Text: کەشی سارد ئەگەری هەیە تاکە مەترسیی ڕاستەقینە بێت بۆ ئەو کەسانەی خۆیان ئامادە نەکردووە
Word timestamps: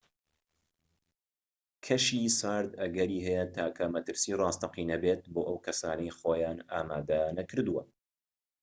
کەشی 1.85 2.23
سارد 2.39 2.71
ئەگەری 2.81 3.23
هەیە 3.27 3.45
تاکە 3.55 3.85
مەترسیی 3.95 4.37
ڕاستەقینە 4.41 4.97
بێت 5.03 5.21
بۆ 5.33 5.41
ئەو 5.47 5.57
کەسانەی 5.65 6.15
خۆیان 6.17 6.57
ئامادە 6.71 7.21
نەکردووە 7.37 7.83